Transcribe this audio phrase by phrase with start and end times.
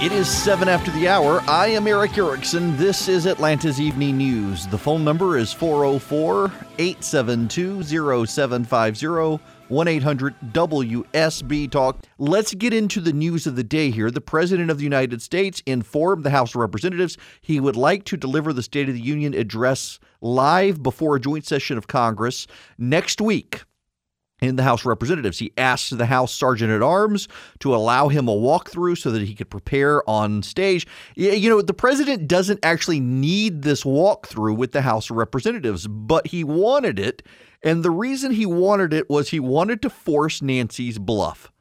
[0.00, 1.42] It is seven after the hour.
[1.46, 2.74] I am Erick Erickson.
[2.78, 4.66] This is Atlanta's Evening News.
[4.66, 7.82] The phone number is 404 872
[8.26, 11.98] 0750 1 800 WSB Talk.
[12.16, 14.10] Let's get into the news of the day here.
[14.10, 18.16] The President of the United States informed the House of Representatives he would like to
[18.16, 22.46] deliver the State of the Union address live before a joint session of Congress
[22.78, 23.64] next week
[24.40, 25.38] in the House of Representatives.
[25.38, 27.28] He asked the House Sergeant at Arms
[27.60, 30.86] to allow him a walkthrough so that he could prepare on stage.
[31.14, 36.28] You know, the president doesn't actually need this walkthrough with the House of Representatives, but
[36.28, 37.22] he wanted it.
[37.62, 41.52] And the reason he wanted it was he wanted to force Nancy's bluff.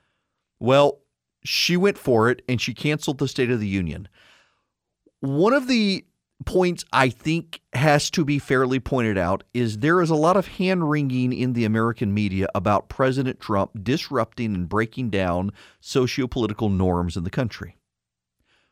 [0.60, 1.02] Well,
[1.44, 4.08] she went for it and she canceled the State of the Union.
[5.20, 6.06] One of the
[6.46, 10.48] points I think has to be fairly pointed out is there is a lot of
[10.48, 17.18] hand wringing in the American media about President Trump disrupting and breaking down sociopolitical norms
[17.18, 17.76] in the country.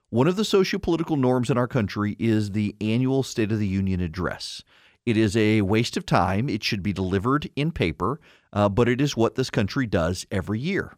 [0.09, 3.99] One of the sociopolitical norms in our country is the annual State of the Union
[3.99, 4.63] address.
[5.05, 6.47] It is a waste of time.
[6.47, 8.21] It should be delivered in paper,
[8.53, 10.93] uh, but it is what this country does every year.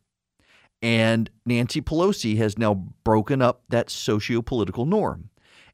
[0.82, 2.74] And Nancy Pelosi has now
[3.04, 5.30] broken up that socio-political norm.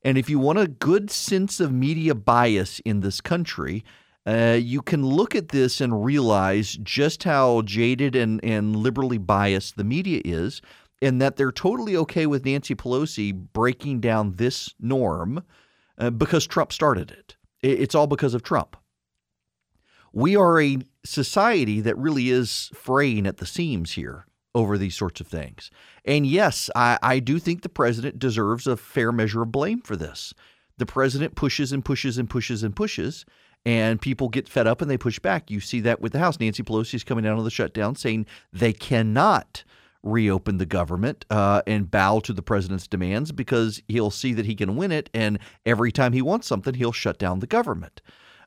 [0.06, 3.84] And if you want a good sense of media bias in this country,
[4.28, 9.78] uh, you can look at this and realize just how jaded and, and liberally biased
[9.78, 10.62] the media is,
[11.02, 15.44] and that they're totally okay with Nancy Pelosi breaking down this norm
[15.98, 17.36] uh, because Trump started it.
[17.64, 18.78] It's all because of Trump.
[20.14, 25.22] We are a society that really is fraying at the seams here over these sorts
[25.22, 25.70] of things.
[26.06, 29.96] And yes, I, I do think the president deserves a fair measure of blame for
[29.96, 30.34] this.
[30.78, 33.26] The president pushes and pushes and pushes and pushes,
[33.66, 35.52] and people get fed up and they push back.
[35.52, 36.40] You see that with the House.
[36.40, 39.64] Nancy Pelosi is coming down on the shutdown saying they cannot
[40.04, 44.56] reopen the government uh, and bow to the president's demands because he'll see that he
[44.56, 45.10] can win it.
[45.14, 48.02] And every time he wants something, he'll shut down the government.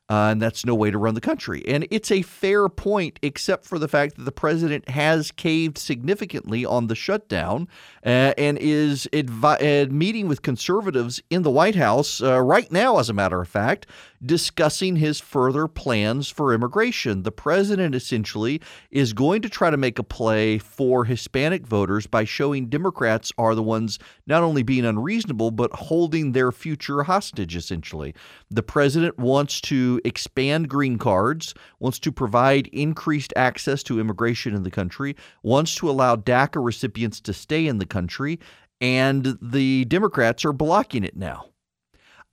[0.09, 1.63] Uh, and that's no way to run the country.
[1.67, 6.65] And it's a fair point, except for the fact that the president has caved significantly
[6.65, 7.67] on the shutdown
[8.03, 12.97] uh, and is advi- uh, meeting with conservatives in the White House uh, right now,
[12.97, 13.85] as a matter of fact,
[14.25, 17.23] discussing his further plans for immigration.
[17.23, 22.23] The president essentially is going to try to make a play for Hispanic voters by
[22.23, 28.13] showing Democrats are the ones not only being unreasonable, but holding their future hostage, essentially.
[28.49, 34.63] The president wants to expand green cards, wants to provide increased access to immigration in
[34.63, 38.39] the country, wants to allow DACA recipients to stay in the country,
[38.81, 41.45] and the Democrats are blocking it now.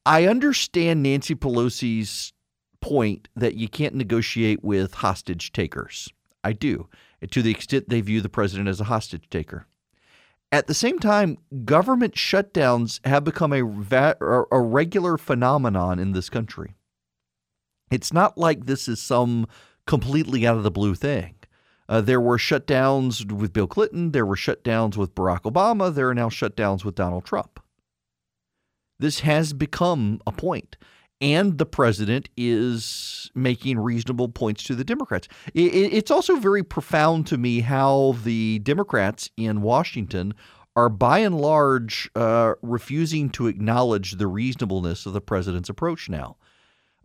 [0.05, 2.33] I understand Nancy Pelosi's
[2.81, 6.09] point that you can't negotiate with hostage takers.
[6.45, 6.89] I do,
[7.29, 9.67] to the extent they view the president as a hostage taker.
[10.53, 13.65] At the same time, government shutdowns have become a,
[14.53, 16.75] a regular phenomenon in this country.
[17.91, 19.47] It's not like this is some
[19.87, 21.35] completely out of the blue thing.
[21.89, 24.11] Uh, there were shutdowns with Bill Clinton.
[24.11, 25.95] There were shutdowns with Barack Obama.
[25.95, 27.61] There are now shutdowns with Donald Trump.
[28.99, 30.77] This has become a point,
[31.21, 35.29] and the president is making reasonable points to the Democrats.
[35.55, 40.35] It's also very profound to me how the Democrats in Washington
[40.75, 46.37] are by and large uh, refusing to acknowledge the reasonableness of the president's approach now.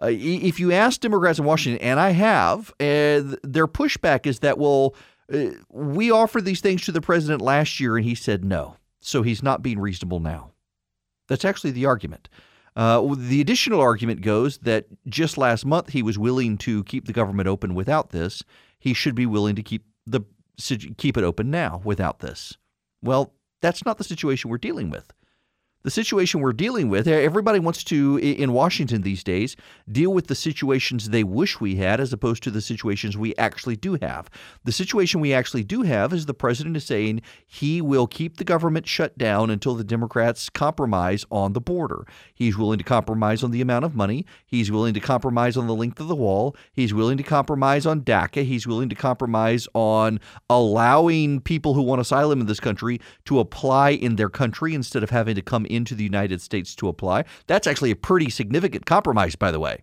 [0.02, 4.58] Uh, if you ask Democrats in Washington, and I have, uh, their pushback is that,
[4.58, 4.96] well,
[5.32, 8.78] uh, we offered these things to the president last year and he said no.
[9.00, 10.52] So he's not being reasonable now.
[11.28, 12.30] That's actually the argument.
[12.76, 17.14] Uh, the additional argument goes that just last month he was willing to keep the
[17.14, 18.44] government open without this.
[18.80, 20.22] He should be willing to keep the
[20.98, 22.58] keep it open now without this.
[23.02, 25.12] Well, that's not the situation we're dealing with
[25.84, 27.08] the situation we're dealing with.
[27.08, 29.56] Everybody wants to, in Washington these days,
[29.92, 33.76] deal with the situations they wish we had as opposed to the situations we actually
[33.76, 34.30] do have.
[34.64, 38.44] The situation we actually do have is the president is saying he will keep the
[38.44, 42.06] government shut down until the Democrats compromise on the border.
[42.34, 44.26] He's willing to compromise on the amount of money.
[44.46, 46.56] He's willing to compromise on the length of the wall.
[46.74, 48.46] He's willing to compromise on DACA.
[48.46, 50.20] He's willing to compromise on
[50.50, 55.10] allowing people who want asylum in this country to apply in their country instead of
[55.10, 57.26] having to come into the United States to apply.
[57.48, 59.82] That's actually a pretty significant compromise, by the way.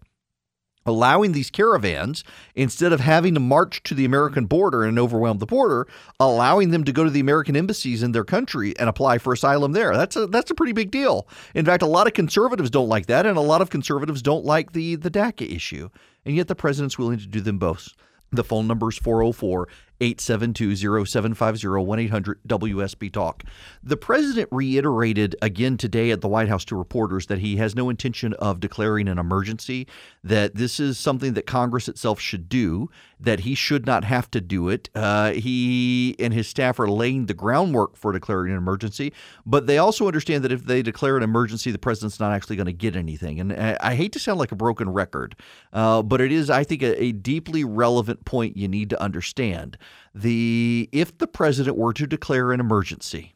[0.86, 2.24] Allowing these caravans,
[2.54, 5.86] instead of having to march to the American border and overwhelm the border,
[6.18, 9.72] allowing them to go to the American embassies in their country and apply for asylum
[9.72, 9.94] there.
[9.94, 11.28] That's a that's a pretty big deal.
[11.54, 14.46] In fact, a lot of conservatives don't like that, and a lot of conservatives don't
[14.46, 15.90] like the the DACA issue.
[16.24, 17.90] And yet the president's willing to do them both.
[18.30, 19.68] The phone number is 404
[20.00, 23.44] 872 0750 1 800 WSB Talk.
[23.82, 27.90] The president reiterated again today at the White House to reporters that he has no
[27.90, 29.86] intention of declaring an emergency,
[30.22, 32.88] that this is something that Congress itself should do,
[33.20, 34.88] that he should not have to do it.
[34.94, 39.12] Uh, he and his staff are laying the groundwork for declaring an emergency,
[39.44, 42.66] but they also understand that if they declare an emergency, the president's not actually going
[42.66, 43.40] to get anything.
[43.40, 45.34] And I, I, hate to sound like a broken record,
[45.72, 49.76] uh, but it is, I think, a, a deeply relevant point you need to understand
[50.14, 53.34] the if the president were to declare an emergency,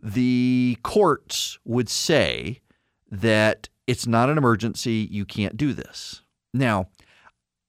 [0.00, 2.60] the courts would say
[3.10, 6.22] that it's not an emergency, you can't do this.
[6.52, 6.88] Now,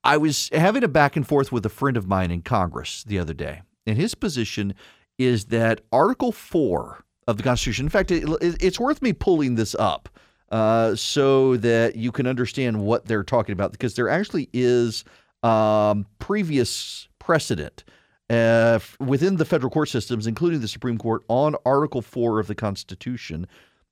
[0.09, 3.19] I was having a back and forth with a friend of mine in Congress the
[3.19, 4.73] other day, and his position
[5.19, 9.75] is that Article 4 of the Constitution, in fact, it, it's worth me pulling this
[9.77, 10.09] up
[10.51, 15.03] uh, so that you can understand what they're talking about, because there actually is
[15.43, 17.83] um, previous precedent
[18.31, 22.55] uh, within the federal court systems, including the Supreme Court, on Article 4 of the
[22.55, 23.45] Constitution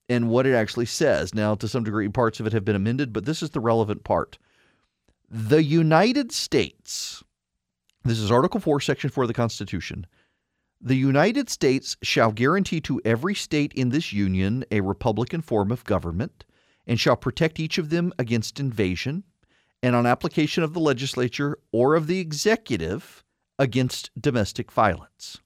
[0.09, 1.35] and what it actually says.
[1.35, 4.03] Now, to some degree, parts of it have been amended, but this is the relevant
[4.03, 4.39] part.
[5.29, 7.21] The United States,
[8.05, 10.07] this is Article 4, Section 4 of the Constitution.
[10.79, 15.83] The United States shall guarantee to every state in this union a republican form of
[15.83, 16.45] government,
[16.85, 19.25] and shall protect each of them against invasion,
[19.83, 23.25] and on application of the legislature or of the executive
[23.59, 25.41] against domestic violence.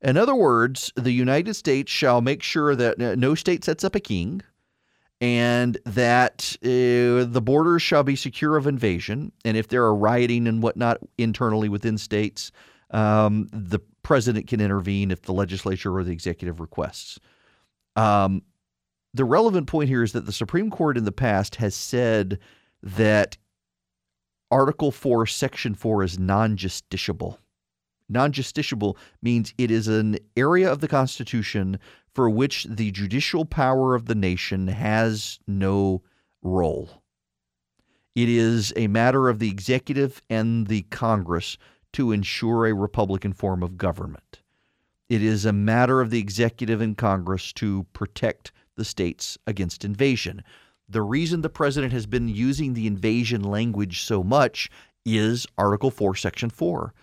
[0.00, 3.94] In other words, the United States shall make sure that uh, no state sets up
[3.94, 4.42] a king
[5.22, 9.30] and that uh, the borders shall be secure of invasion.
[9.44, 12.50] And if there are rioting and whatnot internally within states,
[12.90, 17.20] um, the president can intervene if the legislature or the executive requests.
[17.94, 18.42] Um,
[19.14, 22.40] the relevant point here is that the Supreme Court in the past has said
[22.82, 23.36] that
[24.50, 27.38] Article 4, Section 4 is non justiciable.
[28.08, 31.78] Non justiciable means it is an area of the Constitution
[32.14, 36.02] for which the judicial power of the nation has no
[36.42, 37.02] role.
[38.14, 41.56] It is a matter of the executive and the Congress
[41.94, 44.40] to ensure a Republican form of government.
[45.08, 50.42] It is a matter of the executive and Congress to protect the states against invasion.
[50.88, 54.70] The reason the president has been using the invasion language so much
[55.04, 56.94] is Article 4, Section 4,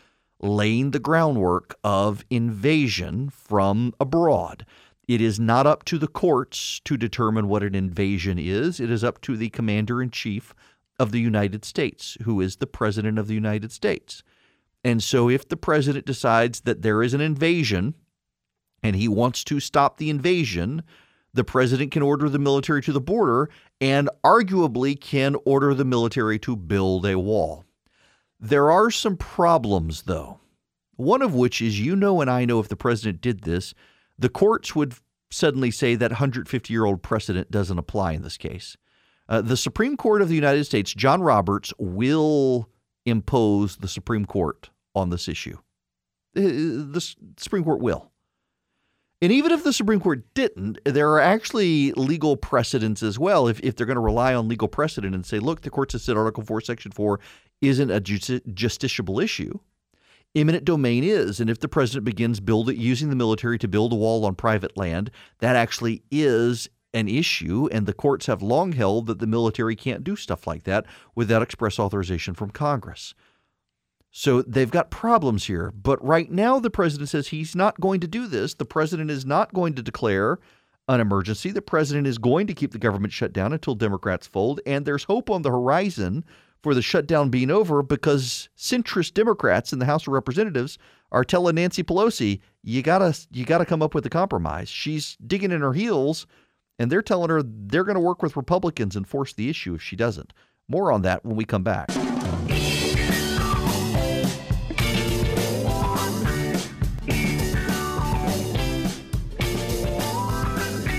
[0.41, 4.65] laying the groundwork of invasion from abroad.
[5.07, 8.79] It is not up to the courts to determine what an invasion is.
[8.79, 10.53] It is up to the commander in chief
[10.99, 14.21] of the United States, who is the president of the United States.
[14.83, 17.95] And so, if the president decides that there is an invasion
[18.83, 20.83] and he wants to stop the invasion,
[21.33, 23.49] the president can order the military to the border
[23.81, 27.65] and arguably can order the military to build a wall.
[28.39, 30.39] There are some problems, though.
[30.95, 33.73] One of which is you know, and I know if the president did this,
[34.17, 34.95] the courts would
[35.31, 38.77] suddenly say that 150 year old precedent doesn't apply in this case.
[39.27, 42.69] Uh, the Supreme Court of the United States, John Roberts, will
[43.05, 45.57] impose the Supreme Court on this issue.
[46.35, 48.11] Uh, the Supreme Court will.
[49.21, 53.47] And even if the Supreme Court didn't, there are actually legal precedents as well.
[53.47, 56.01] If, if they're going to rely on legal precedent and say, look, the courts have
[56.01, 57.19] said Article 4, Section 4
[57.61, 59.59] isn't a justiciable issue,
[60.35, 61.39] eminent domain is.
[61.39, 64.77] And if the president begins build, using the military to build a wall on private
[64.77, 67.67] land, that actually is an issue.
[67.71, 70.85] And the courts have long held that the military can't do stuff like that
[71.15, 73.13] without express authorization from Congress.
[74.11, 75.71] So they've got problems here.
[75.71, 78.55] But right now, the president says he's not going to do this.
[78.55, 80.39] The president is not going to declare
[80.87, 81.51] an emergency.
[81.51, 85.03] The president is going to keep the government shut down until Democrats fold, and there's
[85.03, 86.25] hope on the horizon
[86.61, 90.77] for the shutdown being over because centrist Democrats in the House of Representatives
[91.11, 95.51] are telling Nancy Pelosi, "You gotta, you gotta come up with a compromise." She's digging
[95.51, 96.27] in her heels,
[96.77, 99.81] and they're telling her they're going to work with Republicans and force the issue if
[99.81, 100.33] she doesn't.
[100.67, 101.89] More on that when we come back.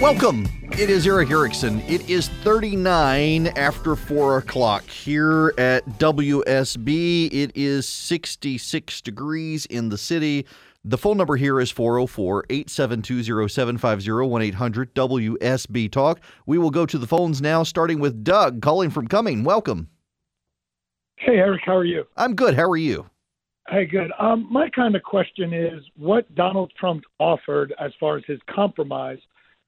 [0.01, 0.49] Welcome.
[0.79, 1.81] It is Erick Erickson.
[1.81, 7.31] It is 39 after 4 o'clock here at WSB.
[7.31, 10.47] It is 66 degrees in the city.
[10.87, 16.21] The phone number here is 404 872 0750 1 800 WSB Talk.
[16.47, 19.45] We will go to the phones now, starting with Doug calling from Cumming.
[19.45, 19.91] Welcome.
[21.17, 22.07] Hey, Eric, how are you?
[22.17, 22.55] I'm good.
[22.55, 23.11] How are you?
[23.69, 24.11] Hey, good.
[24.19, 29.19] Um, my kind of question is what Donald Trump offered as far as his compromise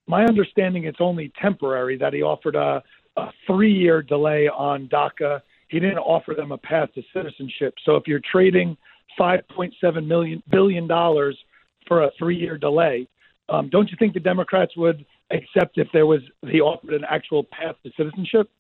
[0.06, 2.82] my understanding it's only temporary that he offered a,
[3.16, 5.40] a three year delay on DACA.
[5.68, 7.74] He didn't offer them a path to citizenship.
[7.84, 8.76] So if you're trading
[9.18, 11.38] $5.7 million billion dollars
[11.86, 13.08] for a three year delay,
[13.48, 17.44] um, don't you think the Democrats would accept if there was he offered an actual
[17.44, 18.50] path to citizenship?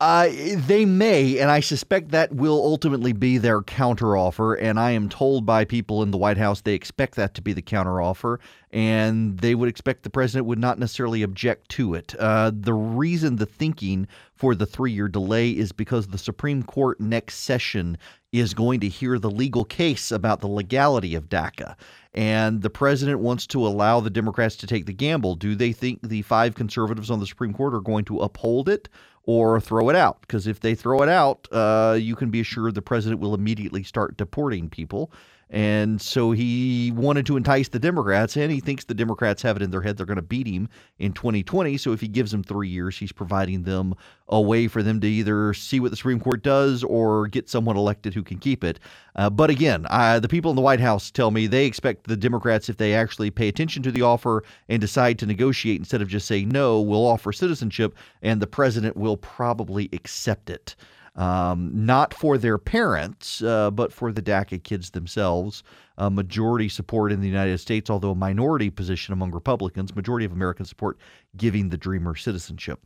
[0.00, 0.30] Uh,
[0.66, 4.56] they may, and I suspect that will ultimately be their counteroffer.
[4.58, 7.52] And I am told by people in the White House they expect that to be
[7.52, 8.38] the counteroffer,
[8.70, 12.14] and they would expect the president would not necessarily object to it.
[12.18, 16.98] Uh, the reason, the thinking for the three year delay is because the Supreme Court
[16.98, 17.98] next session
[18.32, 21.76] is going to hear the legal case about the legality of DACA.
[22.14, 25.34] And the president wants to allow the Democrats to take the gamble.
[25.34, 28.88] Do they think the five conservatives on the Supreme Court are going to uphold it?
[29.24, 30.20] Or throw it out.
[30.22, 33.82] Because if they throw it out, uh, you can be assured the president will immediately
[33.82, 35.12] start deporting people.
[35.52, 39.62] And so he wanted to entice the Democrats, and he thinks the Democrats have it
[39.62, 40.68] in their head they're going to beat him
[41.00, 41.76] in 2020.
[41.76, 43.94] So if he gives them three years, he's providing them
[44.28, 47.76] a way for them to either see what the Supreme Court does or get someone
[47.76, 48.78] elected who can keep it.
[49.16, 52.68] Uh, but again, the people in the White House tell me they expect the Democrats,
[52.68, 56.28] if they actually pay attention to the offer and decide to negotiate instead of just
[56.28, 60.76] say no, we'll offer citizenship, and the president will probably accept it
[61.16, 65.62] um, not for their parents, uh, but for the DACA kids themselves.
[65.98, 70.32] Uh, majority support in the United States, although a minority position among Republicans, majority of
[70.32, 70.98] Americans support
[71.36, 72.80] giving the Dreamer citizenship.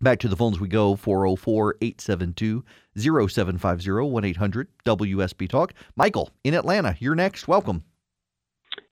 [0.00, 2.64] Back to the phones we go 404 872
[2.98, 5.72] 0750 1 800 WSB Talk.
[5.94, 7.46] Michael in Atlanta, you're next.
[7.46, 7.84] Welcome.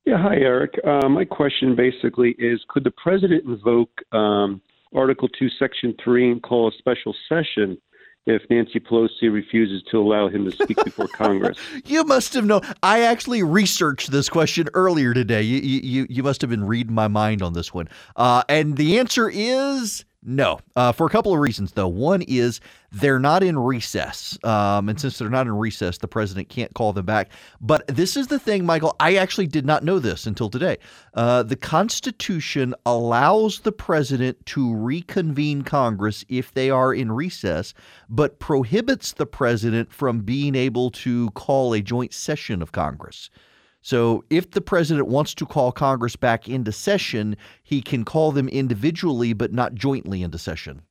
[0.06, 0.74] Yeah, hi, Eric.
[0.86, 4.60] Uh, my question basically is Could the president invoke um,
[4.94, 7.76] Article 2, Section 3 and call a special session
[8.26, 11.58] if Nancy Pelosi refuses to allow him to speak before Congress.
[11.84, 12.62] You must have known.
[12.82, 15.42] I actually researched this question earlier today.
[15.42, 17.88] You you you must have been reading my mind on this one.
[18.16, 21.88] Uh, and the answer is no, uh, for a couple of reasons, though.
[21.88, 22.60] One is
[22.92, 24.38] they're not in recess.
[24.44, 27.30] Um, and since they're not in recess, the president can't call them back.
[27.58, 28.94] But this is the thing, Michael.
[29.00, 30.76] I actually did not know this until today.
[31.14, 37.72] Uh, the Constitution allows the president to reconvene Congress if they are in recess,
[38.10, 43.30] but prohibits the president from being able to call a joint session of Congress.
[43.82, 48.48] So if the president wants to call Congress back into session, he can call them
[48.48, 50.82] individually, but not jointly into session.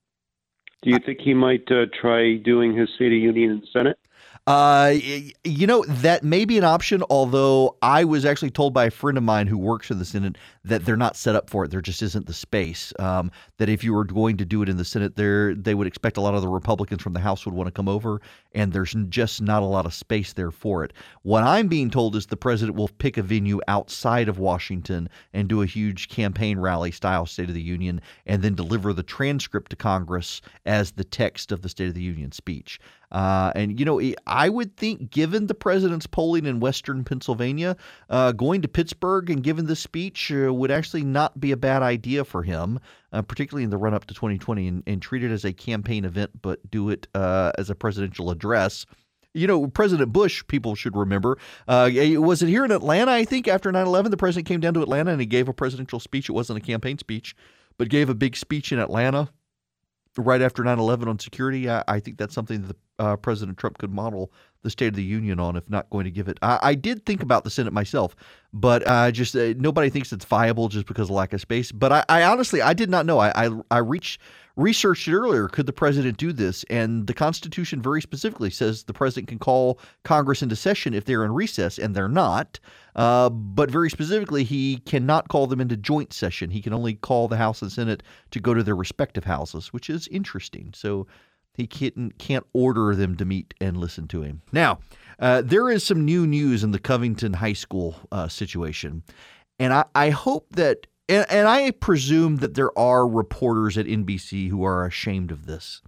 [0.82, 4.00] Do you think he might uh, try doing his State of Union in the Senate?
[4.48, 4.96] Uh,
[5.44, 9.18] you know, that may be an option, although I was actually told by a friend
[9.18, 11.72] of mine who works in the Senate that they're not set up for it.
[11.72, 12.92] There just isn't the space.
[12.98, 15.86] Um, that if you were going to do it in the Senate, there they would
[15.86, 18.22] expect a lot of the Republicans from the House would want to come over,
[18.54, 20.94] and there's just not a lot of space there for it.
[21.22, 25.48] What I'm being told is the president will pick a venue outside of Washington and
[25.48, 29.70] do a huge campaign rally style State of the Union, and then deliver the transcript
[29.70, 32.80] to Congress as the text of the State of the Union speech.
[33.12, 37.76] Uh, and, you know, I would think, given the president's polling in Western Pennsylvania,
[38.10, 41.82] uh, going to Pittsburgh and giving this speech uh, would actually not be a bad
[41.82, 42.80] idea for him,
[43.12, 46.06] uh, particularly in the run up to 2020, and, and, treat it as a campaign
[46.06, 48.86] event, but do it uh, as a presidential address.
[49.34, 51.38] You know, President Bush, people should remember,
[51.68, 53.12] uh, was it here in Atlanta?
[53.12, 55.54] I think after 9 11, the president came down to Atlanta and he gave a
[55.54, 56.30] presidential speech.
[56.30, 57.36] It wasn't a campaign speech,
[57.78, 59.30] but gave a big speech in Atlanta
[60.20, 61.70] right after 9 11 on security.
[61.70, 65.04] I, I think that's something that uh, President Trump could model the State of the
[65.04, 66.38] Union on if not going to give it.
[66.42, 68.16] I, I did think about the Senate myself,
[68.54, 71.72] but uh, just uh, nobody thinks it's viable just because of lack of space.
[71.72, 73.20] But I, I honestly I did not know.
[73.20, 74.22] I I, I reached
[74.60, 75.48] researched it earlier.
[75.48, 76.66] Could the president do this?
[76.70, 81.26] And the Constitution very specifically says the president can call Congress into session if they're
[81.26, 82.60] in recess, and they're not.
[82.96, 86.50] Uh, but very specifically, he cannot call them into joint session.
[86.50, 89.90] He can only call the House and Senate to go to their respective houses, which
[89.90, 90.72] is interesting.
[90.76, 91.08] So
[91.54, 94.42] he can't, can't order them to meet and listen to him.
[94.52, 94.80] Now,
[95.20, 99.04] uh, there is some new news in the Covington High School uh, situation.
[99.60, 104.50] And I, I hope that, and, and I presume that there are reporters at NBC
[104.50, 105.82] who are ashamed of this.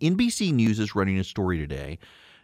[0.00, 1.98] NBC News is running a story today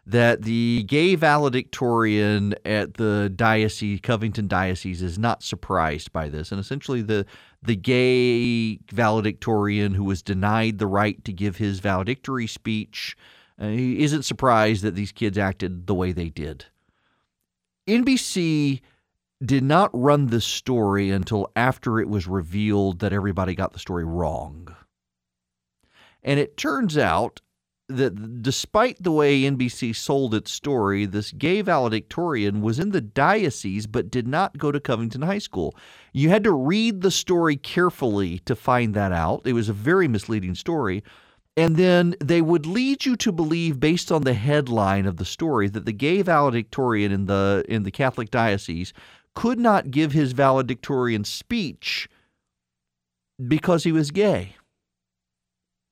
[0.05, 6.51] that the gay valedictorian at the diocese, Covington Diocese, is not surprised by this.
[6.51, 7.27] And essentially, the
[7.63, 13.17] the gay valedictorian who was denied the right to give his valedictory speech
[13.59, 16.67] uh, he isn't surprised that these kids acted the way they did.
[17.89, 18.81] NBC
[19.45, 24.05] did not run this story until after it was revealed that everybody got the story
[24.05, 24.75] wrong.
[26.23, 27.41] And it turns out
[27.89, 33.87] that despite the way NBC sold its story, this gay valedictorian was in the diocese
[33.87, 35.77] but did not go to Covington High School.
[36.13, 39.43] You had to read the story carefully to find that out.
[39.45, 41.05] It was a very misleading story.
[41.57, 45.69] And then they would lead you to believe, based on the headline of the story,
[45.69, 48.93] that the gay valedictorian in the in the Catholic diocese
[49.37, 52.09] could not give his valedictorian speech
[53.47, 54.57] because he was gay.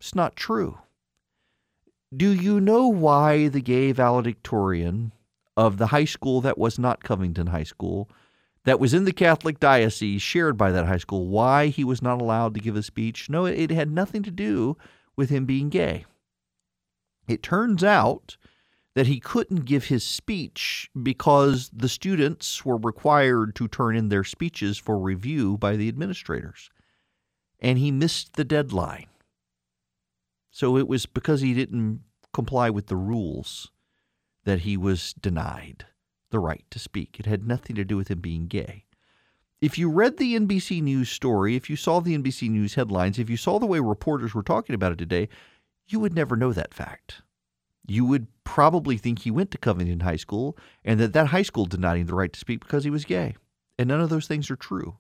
[0.01, 0.79] It's not true.
[2.17, 5.13] Do you know why the gay valedictorian
[5.59, 8.09] of the high school that was not Covington High School,
[8.65, 12.23] that was in the Catholic diocese shared by that high school, why he was not
[12.23, 13.29] allowed to give a speech?
[13.29, 14.79] No, it had nothing to do
[15.17, 16.07] with him being gay.
[17.29, 18.39] It turns out
[18.95, 24.25] that he couldn't give his speech because the students were required to turn in their
[24.25, 26.71] speeches for review by the administrators.
[27.61, 29.07] And he missed the deadline.
[30.51, 33.73] So it was because he didn't comply with the rules
[34.45, 35.87] that he was denied
[36.31, 37.19] the right to speak.
[37.19, 38.85] It had nothing to do with him being gay.
[39.61, 43.31] If you read the NBC News story, if you saw the NBC News headlines, if
[43.31, 45.29] you saw the way reporters were talking about it today,
[45.87, 47.23] you would never know that fact.
[47.87, 51.66] You would probably think he went to Covington High School and that that high school
[51.66, 53.37] denied him the right to speak because he was gay.
[53.79, 54.97] And none of those things are true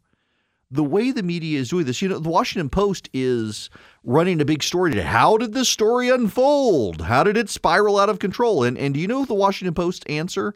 [0.74, 3.70] the way the media is doing this, you know, the Washington Post is
[4.02, 4.98] running a big story.
[5.00, 7.02] How did this story unfold?
[7.02, 8.64] How did it spiral out of control?
[8.64, 10.54] And and do you know the Washington Post answer?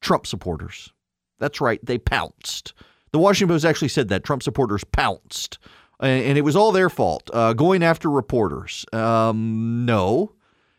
[0.00, 0.92] Trump supporters.
[1.38, 2.72] That's right, they pounced.
[3.12, 5.58] The Washington Post actually said that Trump supporters pounced,
[6.00, 7.30] and, and it was all their fault.
[7.32, 8.86] Uh, going after reporters.
[8.92, 10.32] Um, no,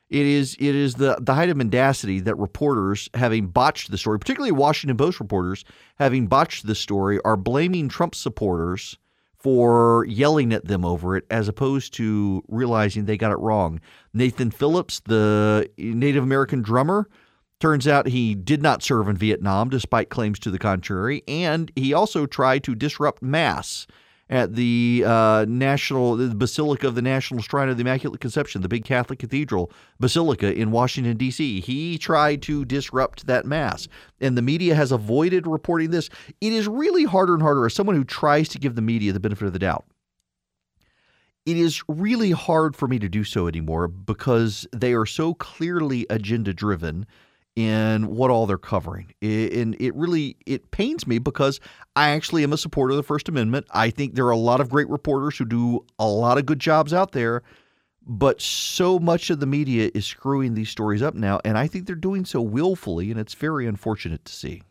[0.09, 4.19] it is it is the the height of mendacity that reporters, having botched the story,
[4.19, 5.65] particularly Washington Post reporters,
[5.97, 8.97] having botched the story, are blaming Trump supporters
[9.37, 13.79] for yelling at them over it, as opposed to realizing they got it wrong.
[14.13, 17.07] Nathan Phillips, the Native American drummer,
[17.59, 21.93] turns out he did not serve in Vietnam, despite claims to the contrary, and he
[21.93, 23.87] also tried to disrupt mass
[24.29, 28.67] at the uh, National the Basilica of the National Shrine of the Immaculate Conception, the
[28.67, 31.61] big Catholic cathedral basilica in Washington D.C.
[31.61, 33.87] He tried to disrupt that mass,
[34.19, 36.09] and the media has avoided reporting this.
[36.41, 39.19] It is really harder and harder as someone who tries to give the media the
[39.19, 39.85] benefit of the doubt.
[41.45, 46.05] It is really hard for me to do so anymore because they are so clearly
[46.09, 47.05] agenda driven
[47.57, 49.11] in what all they're covering.
[49.19, 51.59] and it really it pains me because
[51.95, 53.65] I actually am a supporter of the First Amendment.
[53.71, 56.59] I think there are a lot of great reporters who do a lot of good
[56.59, 57.41] jobs out there,
[58.05, 61.87] but so much of the media is screwing these stories up now, and I think
[61.87, 64.61] they're doing so willfully, and it's very unfortunate to see.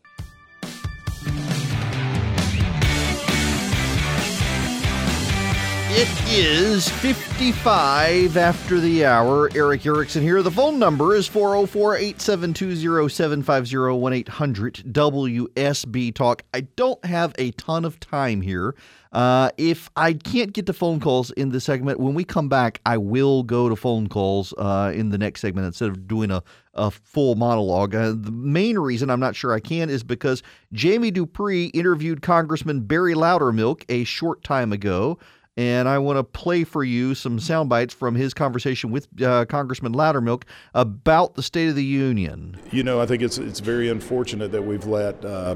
[5.99, 9.49] It is 55 after the hour.
[9.55, 10.43] Erick Erickson here.
[10.43, 16.43] The phone number is 404 872 750 1 800 WSB Talk.
[16.53, 18.75] I don't have a ton of time here.
[19.11, 22.79] Uh, if I can't get to phone calls in the segment, when we come back,
[22.85, 26.43] I will go to phone calls uh, in the next segment instead of doing a,
[26.75, 27.95] a full monologue.
[27.95, 32.81] Uh, the main reason I'm not sure I can is because Jamie Dupree interviewed Congressman
[32.81, 35.17] Barry Loudermilk a short time ago
[35.57, 39.45] and I want to play for you some sound bites from his conversation with uh,
[39.45, 40.43] Congressman Loudermilk
[40.75, 42.57] about the State of the Union.
[42.71, 45.55] You know, I think it's it's very unfortunate that we've let uh,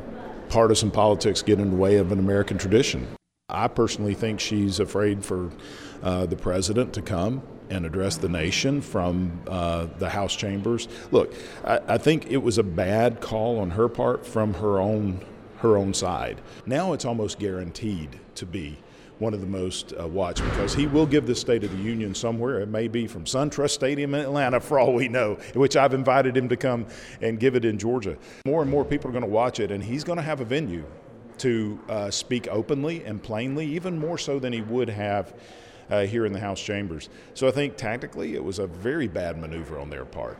[0.49, 3.07] partisan politics get in the way of an American tradition.
[3.47, 5.51] I personally think she's afraid for
[6.01, 10.87] uh, the president to come and address the nation from uh, the House chambers.
[11.11, 11.33] Look,
[11.63, 15.23] I, I think it was a bad call on her part from her own
[15.57, 16.41] her own side.
[16.65, 18.79] Now it's almost guaranteed to be
[19.21, 22.13] one of the most uh, watched because he will give the State of the Union
[22.15, 22.59] somewhere.
[22.59, 26.35] It may be from SunTrust Stadium in Atlanta, for all we know, which I've invited
[26.35, 26.87] him to come
[27.21, 28.17] and give it in Georgia.
[28.45, 30.45] More and more people are going to watch it, and he's going to have a
[30.45, 30.83] venue
[31.37, 35.33] to uh, speak openly and plainly, even more so than he would have.
[35.89, 37.09] Uh, here in the House chambers.
[37.33, 40.39] So I think tactically it was a very bad maneuver on their part.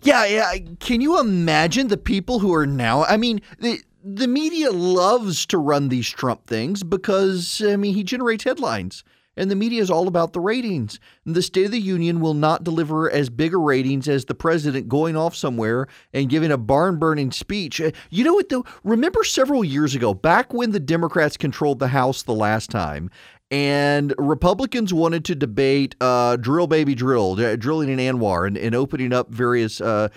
[0.00, 0.54] Yeah, yeah.
[0.78, 3.04] Can you imagine the people who are now?
[3.04, 8.02] I mean, the, the media loves to run these Trump things because, I mean, he
[8.02, 9.04] generates headlines.
[9.36, 10.98] And the media is all about the ratings.
[11.24, 14.88] The State of the Union will not deliver as big a ratings as the president
[14.88, 17.80] going off somewhere and giving a barn burning speech.
[17.80, 18.66] Uh, you know what, though?
[18.84, 23.08] Remember several years ago, back when the Democrats controlled the House the last time,
[23.50, 29.12] and Republicans wanted to debate uh, drill baby drill, drilling in ANWR, and, and opening
[29.12, 30.08] up various uh,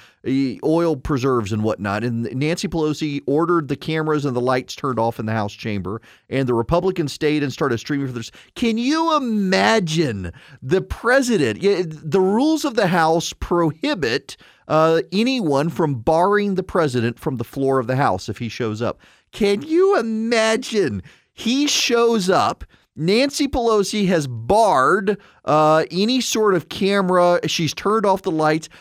[0.63, 2.03] oil preserves and whatnot.
[2.03, 5.99] And Nancy Pelosi ordered the cameras and the lights turned off in the House chamber,
[6.29, 8.29] and the Republicans stayed and started streaming for this.
[8.53, 11.59] Can you imagine the president?
[11.61, 17.79] The rules of the House prohibit uh, anyone from barring the president from the floor
[17.79, 18.99] of the House if he shows up.
[19.31, 21.01] Can you imagine?
[21.33, 22.63] He shows up
[22.95, 27.39] Nancy Pelosi has barred uh, any sort of camera.
[27.47, 28.69] She's turned off the lights.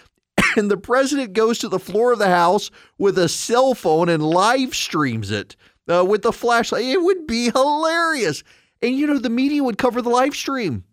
[0.54, 4.22] And the president goes to the floor of the House with a cell phone and
[4.22, 5.56] live streams it
[5.88, 6.84] uh, with the flashlight.
[6.84, 8.42] It would be hilarious.
[8.82, 10.84] And, you know, the media would cover the live stream.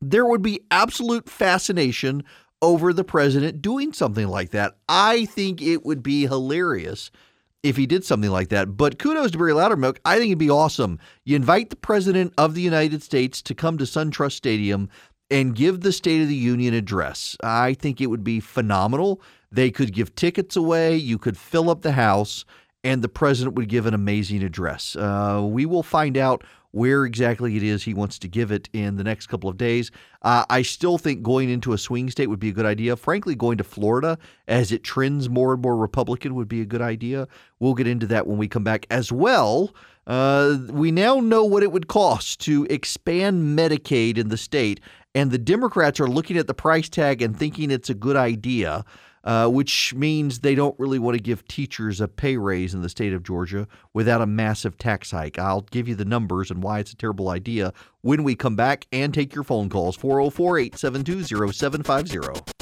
[0.00, 2.24] There would be absolute fascination
[2.62, 4.76] over the president doing something like that.
[4.88, 7.10] I think it would be hilarious
[7.62, 8.76] if he did something like that.
[8.76, 9.98] But kudos to Barry Loudermilk.
[10.04, 10.98] I think it'd be awesome.
[11.24, 14.88] You invite the President of the United States to come to SunTrust Stadium
[15.30, 17.36] and give the State of the Union address.
[17.42, 19.20] I think it would be phenomenal.
[19.50, 22.44] They could give tickets away, you could fill up the House,
[22.84, 24.94] and the President would give an amazing address.
[24.96, 28.96] Uh, we will find out where exactly it is he wants to give it in
[28.96, 29.90] the next couple of days.
[30.22, 32.96] Uh, I still think going into a swing state would be a good idea.
[32.96, 36.82] Frankly, going to Florida as it trends more and more Republican would be a good
[36.82, 37.26] idea.
[37.58, 39.74] We'll get into that when we come back as well.
[40.06, 44.80] Uh, we now know what it would cost to expand Medicaid in the state,
[45.14, 48.84] and the Democrats are looking at the price tag and thinking it's a good idea
[49.28, 52.88] uh, which means they don't really want to give teachers a pay raise in the
[52.88, 55.38] state of Georgia without a massive tax hike.
[55.38, 58.86] I'll give you the numbers and why it's a terrible idea when we come back
[58.90, 62.57] and take your phone calls 404 872 0750.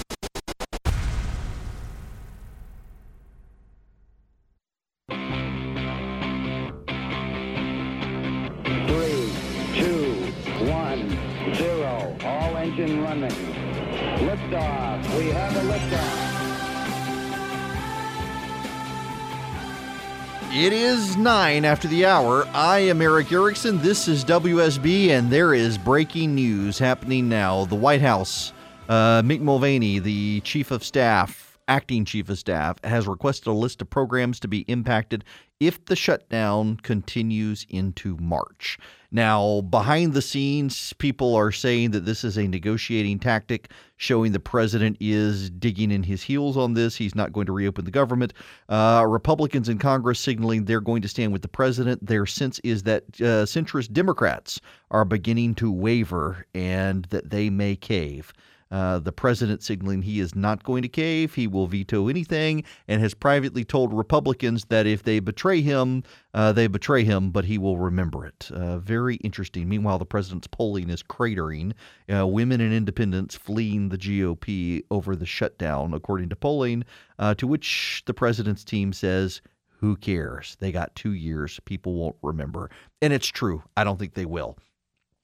[20.58, 22.48] It is nine after the hour.
[22.54, 23.76] I am Erick Erickson.
[23.82, 27.66] This is WSB, and there is breaking news happening now.
[27.66, 28.54] The White House,
[28.88, 33.82] uh, Mick Mulvaney, the chief of staff, acting chief of staff, has requested a list
[33.82, 35.24] of programs to be impacted
[35.60, 38.78] if the shutdown continues into March.
[39.10, 44.40] Now, behind the scenes, people are saying that this is a negotiating tactic, showing the
[44.40, 46.96] president is digging in his heels on this.
[46.96, 48.32] He's not going to reopen the government.
[48.68, 52.04] Uh, Republicans in Congress signaling they're going to stand with the president.
[52.04, 57.76] Their sense is that uh, centrist Democrats are beginning to waver and that they may
[57.76, 58.32] cave.
[58.70, 63.00] Uh, the president signaling he is not going to cave, he will veto anything, and
[63.00, 66.02] has privately told Republicans that if they betray him,
[66.34, 68.50] uh, they betray him, but he will remember it.
[68.52, 69.68] Uh, very interesting.
[69.68, 71.72] Meanwhile, the president's polling is cratering.
[72.12, 76.84] Uh, women and independents fleeing the GOP over the shutdown, according to polling,
[77.18, 79.40] uh, to which the president's team says,
[79.78, 80.56] who cares?
[80.58, 81.60] They got two years.
[81.64, 82.70] People won't remember.
[83.02, 83.62] And it's true.
[83.76, 84.56] I don't think they will.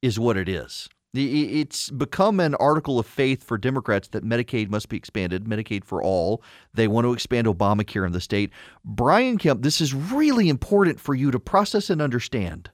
[0.00, 0.88] is what it is.
[1.14, 6.02] It's become an article of faith for Democrats that Medicaid must be expanded, Medicaid for
[6.02, 6.42] all.
[6.72, 8.50] They want to expand Obamacare in the state.
[8.82, 12.70] Brian Kemp, this is really important for you to process and understand.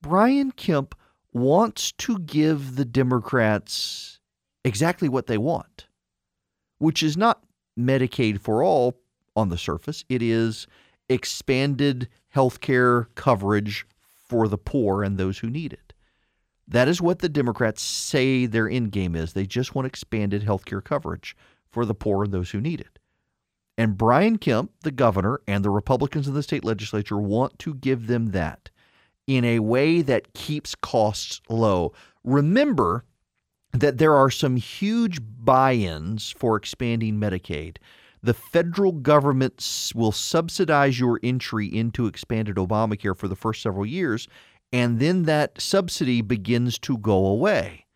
[0.00, 0.94] Brian Kemp
[1.32, 4.18] wants to give the Democrats
[4.64, 5.88] exactly what they want,
[6.78, 7.44] which is not
[7.78, 8.96] Medicaid for all
[9.36, 10.04] on the surface.
[10.08, 10.66] It is
[11.10, 13.86] expanded health care coverage
[14.26, 15.89] for the poor and those who need it.
[16.70, 19.32] That is what the Democrats say their end game is.
[19.32, 21.36] They just want expanded health care coverage
[21.68, 22.98] for the poor and those who need it.
[23.76, 28.06] And Brian Kemp, the governor, and the Republicans in the state legislature want to give
[28.06, 28.70] them that
[29.26, 31.92] in a way that keeps costs low.
[32.24, 33.04] Remember
[33.72, 37.78] that there are some huge buy ins for expanding Medicaid.
[38.22, 44.28] The federal government will subsidize your entry into expanded Obamacare for the first several years,
[44.72, 47.86] and then that subsidy begins to go away.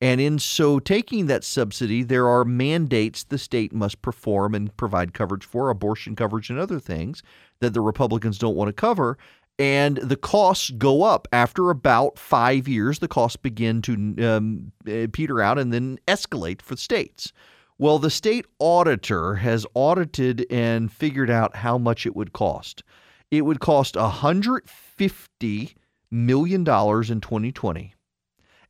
[0.00, 5.14] And in so taking that subsidy, there are mandates the state must perform and provide
[5.14, 7.22] coverage for, abortion coverage and other things
[7.60, 9.16] that the Republicans don't want to cover.
[9.58, 12.98] And the costs go up after about five years.
[12.98, 13.94] The costs begin to
[14.28, 17.32] um, eh, peter out and then escalate for states.
[17.78, 22.82] Well, the state auditor has audited and figured out how much it would cost.
[23.30, 25.74] It would cost $150
[26.14, 27.94] million dollars in 2020.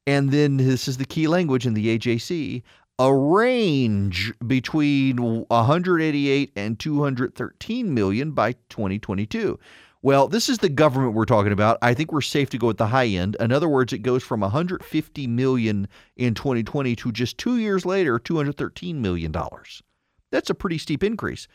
[0.06, 2.62] And then this is the key language in the AJC
[2.98, 9.58] a range between 188 and 213 million by 2022.
[10.02, 11.78] Well, this is the government we're talking about.
[11.80, 13.36] I think we're safe to go at the high end.
[13.40, 18.18] In other words, it goes from 150 million in 2020 to just 2 years later
[18.18, 19.82] 213 million dollars.
[20.30, 21.48] That's a pretty steep increase.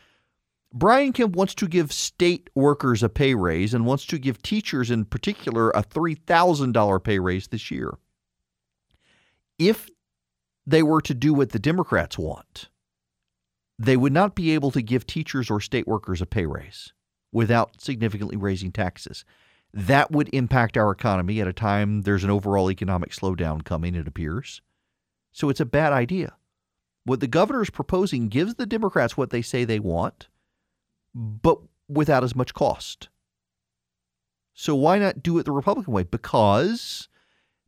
[0.72, 4.90] Brian Kemp wants to give state workers a pay raise and wants to give teachers
[4.90, 7.98] in particular a $3,000 pay raise this year.
[9.58, 9.90] If
[10.64, 12.68] they were to do what the Democrats want,
[13.78, 16.92] they would not be able to give teachers or state workers a pay raise
[17.32, 19.24] without significantly raising taxes.
[19.72, 24.06] That would impact our economy at a time there's an overall economic slowdown coming, it
[24.06, 24.60] appears.
[25.32, 26.34] So it's a bad idea.
[27.04, 30.28] What the governor is proposing gives the Democrats what they say they want,
[31.14, 33.08] but without as much cost.
[34.54, 36.02] So why not do it the Republican way?
[36.02, 37.08] Because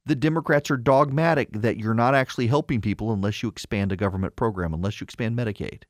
[0.05, 4.37] the Democrats are dogmatic that you're not actually helping people unless you expand a government
[4.37, 5.85] program, unless you expand Medicaid.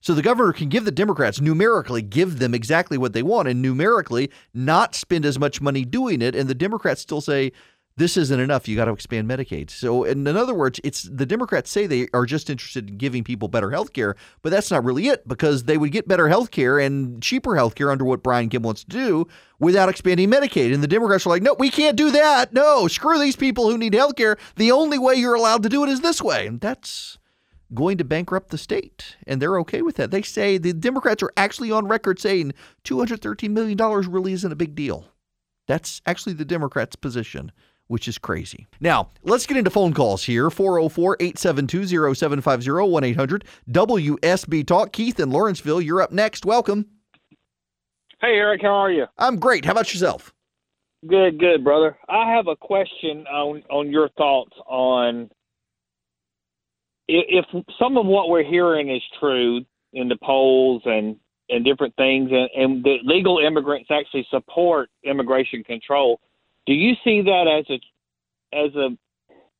[0.00, 3.60] So the governor can give the Democrats numerically give them exactly what they want and
[3.60, 6.34] numerically not spend as much money doing it.
[6.34, 7.52] And the Democrats still say,
[7.98, 8.68] this isn't enough.
[8.68, 9.70] You got to expand Medicaid.
[9.70, 13.24] So, in, in other words, it's the Democrats say they are just interested in giving
[13.24, 16.50] people better health care, but that's not really it because they would get better health
[16.50, 19.26] care and cheaper health care under what Brian Kemp wants to do
[19.58, 20.74] without expanding Medicaid.
[20.74, 22.52] And the Democrats are like, no, we can't do that.
[22.52, 24.36] No, screw these people who need health care.
[24.56, 26.46] The only way you're allowed to do it is this way.
[26.46, 27.16] And that's
[27.72, 29.16] going to bankrupt the state.
[29.26, 30.10] And they're okay with that.
[30.10, 32.52] They say the Democrats are actually on record saying
[32.84, 33.78] $213 million
[34.10, 35.06] really isn't a big deal.
[35.66, 37.52] That's actually the Democrats' position
[37.88, 38.66] which is crazy.
[38.80, 44.92] Now, let's get into phone calls here 404 872 0750 1 800 WSB Talk.
[44.92, 46.44] Keith in Lawrenceville, you're up next.
[46.44, 46.86] Welcome.
[48.20, 49.06] Hey, Eric, how are you?
[49.18, 49.64] I'm great.
[49.64, 50.32] How about yourself?
[51.06, 51.96] Good, good, brother.
[52.08, 55.30] I have a question on, on your thoughts on
[57.08, 57.44] if,
[57.78, 61.16] some of what we're hearing is true in the polls and,
[61.48, 66.20] and different things, and, and the legal immigrants actually support immigration control
[66.66, 68.96] do you see that as a as a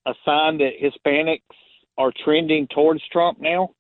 [0.09, 1.41] a sign that Hispanics
[1.99, 3.71] are trending towards Trump now?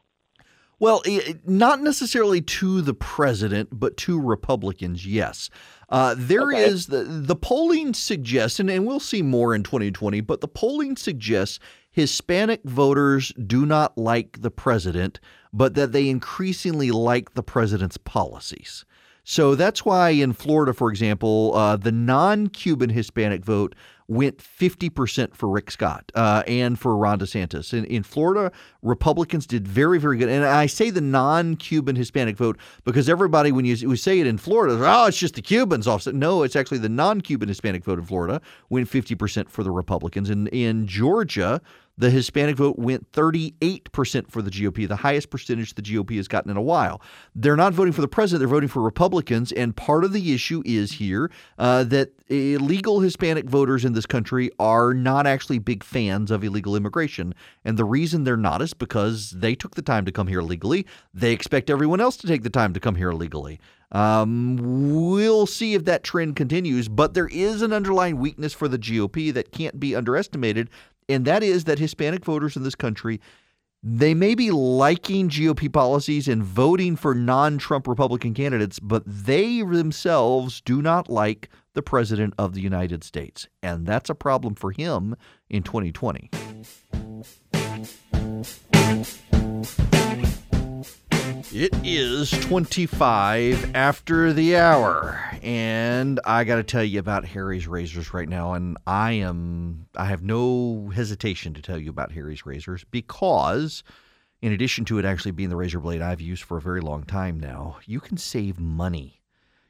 [0.79, 1.03] Well,
[1.47, 5.49] not necessarily to the president, but to Republicans, yes.
[5.89, 6.65] Uh, there okay.
[6.65, 10.97] is the the polling suggests, and, and we'll see more in 2020, but the polling
[10.97, 11.61] suggests
[11.91, 15.19] Hispanic voters do not like the president,
[15.51, 18.85] but that they increasingly like the president's policies.
[19.29, 23.75] So that's why in Florida, for example, uh, the non Cuban Hispanic vote
[24.07, 27.75] went 50% for Rick Scott uh, and for Ron DeSantis.
[27.75, 30.29] In, in Florida, Republicans did very, very good.
[30.29, 34.29] And I say the non Cuban Hispanic vote because everybody, when you we say it
[34.29, 35.89] in Florida, oh, it's just the Cubans.
[36.07, 40.31] No, it's actually the non Cuban Hispanic vote in Florida went 50% for the Republicans.
[40.31, 41.61] And in Georgia,
[41.99, 46.51] the Hispanic vote went 38% for the GOP, the highest percentage the GOP has gotten
[46.51, 47.01] in a while.
[47.35, 49.53] They're not voting for the president, they're voting for Republicans.
[49.53, 54.51] And part of the issue is here uh, that illegal Hispanic voters in this country
[54.59, 57.35] are not actually big fans of illegal immigration.
[57.65, 60.87] And the reason they're not is because they took the time to come here legally.
[61.15, 63.59] They expect everyone else to take the time to come here illegally.
[63.93, 68.79] Um, we'll see if that trend continues, but there is an underlying weakness for the
[68.79, 70.69] GOP that can't be underestimated
[71.09, 73.21] and that is that Hispanic voters in this country
[73.89, 79.63] they may be liking GOP policies and voting for non Trump Republican candidates, but they
[79.63, 83.47] themselves do not like the President of the United States.
[83.63, 85.15] And that's a problem for him
[85.49, 86.31] in 2020.
[91.53, 98.15] It is 25 after the hour, and I got to tell you about Harry's razors
[98.15, 98.53] right now.
[98.53, 103.83] And I am, I have no hesitation to tell you about Harry's razors because,
[104.41, 107.03] in addition to it actually being the razor blade I've used for a very long
[107.03, 109.23] time now, you can save money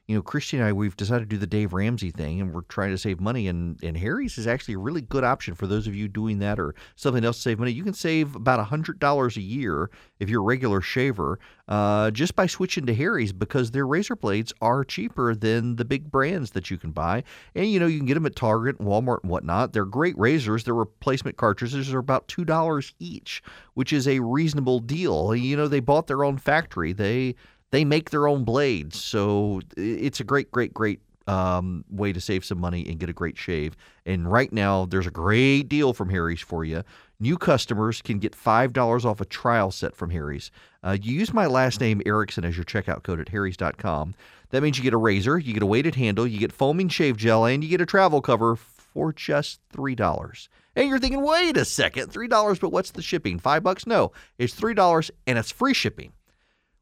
[0.07, 2.61] you know, Christy and I, we've decided to do the Dave Ramsey thing, and we're
[2.61, 3.49] trying to save money.
[3.49, 6.59] And, and Harry's is actually a really good option for those of you doing that
[6.59, 7.73] or something else to save money.
[7.73, 9.89] You can save about $100 a year
[10.19, 14.53] if you're a regular shaver uh, just by switching to Harry's because their razor blades
[14.61, 17.25] are cheaper than the big brands that you can buy.
[17.53, 19.73] And, you know, you can get them at Target and Walmart and whatnot.
[19.73, 20.63] They're great razors.
[20.63, 23.43] Their replacement cartridges are about $2 each,
[23.73, 25.35] which is a reasonable deal.
[25.35, 26.93] You know, they bought their own factory.
[26.93, 27.35] They
[27.71, 32.45] they make their own blades, so it's a great, great, great um, way to save
[32.45, 33.75] some money and get a great shave.
[34.05, 36.83] And right now, there's a great deal from Harry's for you.
[37.19, 40.51] New customers can get $5 off a trial set from Harry's.
[40.83, 44.15] Uh, you use my last name, Erickson, as your checkout code at harrys.com.
[44.51, 47.17] That means you get a razor, you get a weighted handle, you get foaming shave
[47.17, 50.47] gel, and you get a travel cover for just $3.
[50.75, 53.39] And you're thinking, wait a second, $3, but what's the shipping?
[53.39, 53.85] Five bucks?
[53.87, 56.13] No, it's $3 and it's free shipping.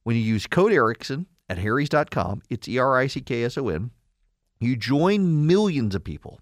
[0.06, 3.70] When you use code Erickson at harrys.com, it's E R I C K S O
[3.70, 3.89] N,
[4.60, 6.41] you join millions of people.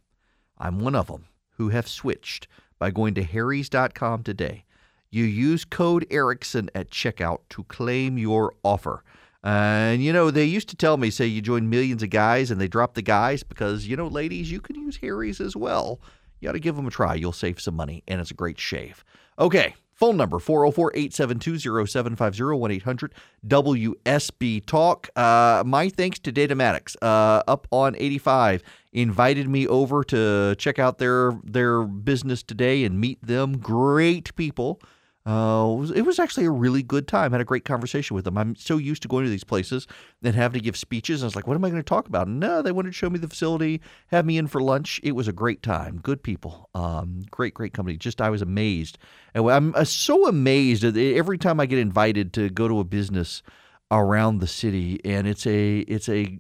[0.58, 4.66] I'm one of them who have switched by going to harrys.com today.
[5.12, 9.02] You use code Erickson at checkout to claim your offer.
[9.46, 12.60] And you know, they used to tell me, say you join millions of guys and
[12.60, 16.02] they drop the guys because, you know, ladies, you can use Harry's as well.
[16.42, 17.16] You ought to give them a try.
[17.16, 19.06] You'll save some money and it's a great shave.
[19.40, 23.14] Okay, Phone number 404 872 0750 1 800
[23.48, 25.10] WSB Talk.
[25.16, 30.98] Uh, my thanks to Datamatics uh, up on 85 invited me over to check out
[30.98, 33.58] their their business today and meet them.
[33.58, 34.80] Great people.
[35.26, 37.32] Uh, it, was, actually a really good time.
[37.34, 38.38] I had a great conversation with them.
[38.38, 39.88] I'm so used to going to these places
[40.22, 41.24] and having to give speeches.
[41.24, 42.28] I was like, what am I going to talk about?
[42.28, 45.00] No, they wanted to show me the facility, have me in for lunch.
[45.02, 46.00] It was a great time.
[46.04, 46.70] Good people.
[46.76, 47.96] Um, great, great company.
[47.96, 48.98] Just, I was amazed.
[49.34, 53.44] And I'm uh, so amazed every time I get invited to go to a business
[53.92, 56.40] around the city and it's a, it's a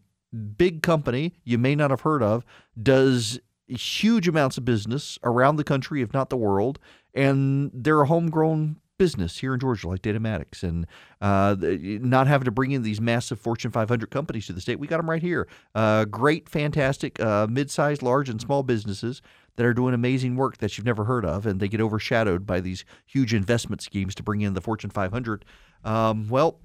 [0.58, 2.43] big company you may not have heard of,
[2.82, 6.80] does huge amounts of business around the country, if not the world,
[7.13, 10.86] and they're a homegrown business here in Georgia, like Datamatics, and
[11.21, 14.80] uh, not having to bring in these massive Fortune 500 companies to the state.
[14.80, 15.47] We got them right here.
[15.76, 19.21] Uh, great, fantastic, uh, mid-sized, large, and small businesses
[19.56, 22.60] that are doing amazing work that you've never heard of, and they get overshadowed by
[22.60, 25.45] these huge investment schemes to bring in the Fortune 500.
[25.84, 26.60] Um, well,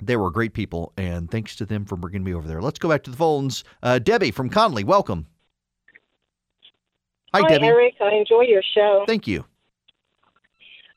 [0.00, 2.60] they were great people, and thanks to them for bringing me over there.
[2.60, 3.64] Let's go back to the phones.
[3.82, 5.26] Uh, Debbie from Conley, welcome.
[7.34, 7.52] Hi, Debbie.
[7.52, 7.66] Hi Debbie.
[7.66, 7.94] Eric.
[8.00, 9.04] I enjoy your show.
[9.06, 9.44] Thank you.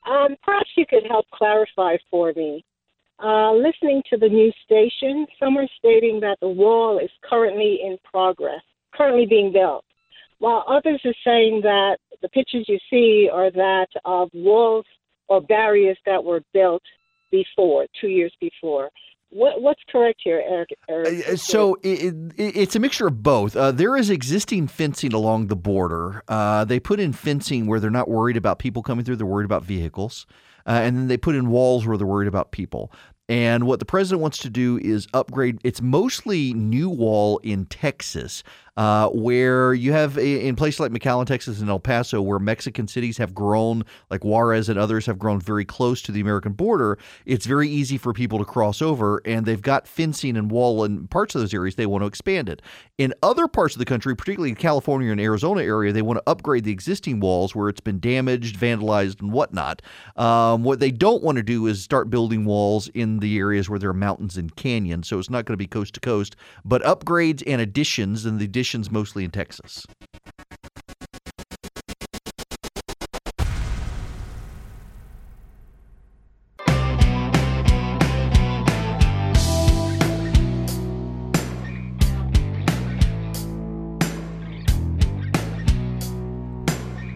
[0.06, 2.64] Um, perhaps you could help clarify for me.
[3.22, 7.96] Uh, listening to the news station, some are stating that the wall is currently in
[8.04, 8.60] progress,
[8.94, 9.84] currently being built,
[10.38, 14.84] while others are saying that the pictures you see are that of walls
[15.28, 16.82] or barriers that were built
[17.30, 18.90] before, two years before.
[19.36, 20.70] What, what's correct here, Eric?
[20.88, 21.28] Eric?
[21.28, 23.54] Uh, so it, it, it's a mixture of both.
[23.54, 26.22] Uh, there is existing fencing along the border.
[26.26, 29.44] Uh, they put in fencing where they're not worried about people coming through; they're worried
[29.44, 30.26] about vehicles.
[30.66, 32.90] Uh, and then they put in walls where they're worried about people.
[33.28, 35.58] And what the president wants to do is upgrade.
[35.64, 38.42] It's mostly new wall in Texas,
[38.76, 43.16] uh, where you have in places like McAllen, Texas, and El Paso, where Mexican cities
[43.18, 46.98] have grown, like Juarez and others have grown very close to the American border.
[47.24, 51.08] It's very easy for people to cross over, and they've got fencing and wall in
[51.08, 51.76] parts of those areas.
[51.76, 52.62] They want to expand it.
[52.98, 56.30] In other parts of the country, particularly in California and Arizona area, they want to
[56.30, 59.82] upgrade the existing walls where it's been damaged, vandalized, and whatnot.
[60.16, 63.78] Um, what they don't want to do is start building walls in the areas where
[63.78, 66.82] there are mountains and canyons, so it's not going to be coast to coast, but
[66.82, 68.44] upgrades and additions, and the
[68.90, 69.86] mostly in Texas.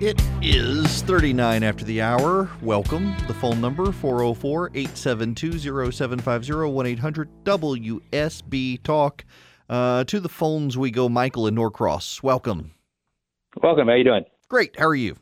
[0.01, 2.49] It is 39 after the hour.
[2.63, 3.15] Welcome.
[3.27, 5.59] The phone number 404 872
[5.93, 9.25] 0750 1 800 WSB Talk.
[9.71, 11.09] Uh, to the phones we go.
[11.09, 12.25] Michael in Norcross.
[12.25, 12.73] Welcome.
[13.63, 13.87] Welcome.
[13.87, 14.25] How you doing?
[14.49, 14.77] Great.
[14.77, 15.17] How are you?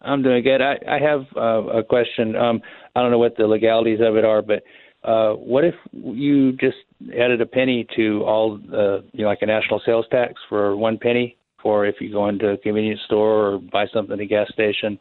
[0.00, 0.62] I'm doing good.
[0.62, 2.36] I, I have uh, a question.
[2.36, 2.62] Um,
[2.94, 4.62] I don't know what the legalities of it are, but
[5.04, 6.78] uh, what if you just
[7.20, 10.96] added a penny to all, uh, you know, like a national sales tax for one
[10.96, 14.48] penny for if you go into a convenience store or buy something at a gas
[14.54, 14.98] station,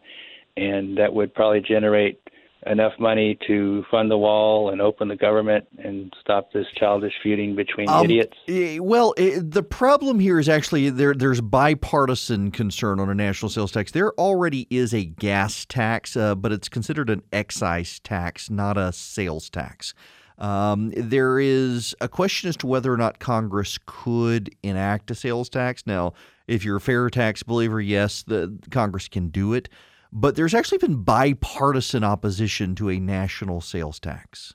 [0.57, 2.19] and that would probably generate
[2.65, 7.55] enough money to fund the wall and open the government and stop this childish feuding
[7.55, 8.35] between Um, idiots?
[8.47, 11.13] eh, Well, eh, the problem here is actually there.
[11.13, 13.91] There's bipartisan concern on a national sales tax.
[13.91, 18.91] There already is a gas tax, uh, but it's considered an excise tax, not a
[18.91, 19.93] sales tax.
[20.37, 25.47] Um, there is a question as to whether or not Congress could enact a sales
[25.49, 25.83] tax.
[25.85, 26.13] Now,
[26.47, 29.69] if you're a fair tax believer, yes, the Congress can do it.
[30.17, 34.53] But there's actually been bipartisan opposition to a national sales tax.